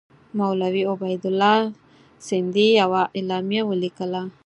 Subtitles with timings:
[0.39, 1.59] مولوي عبیدالله
[2.27, 4.21] سندي یوه اعلامیه ولیکله.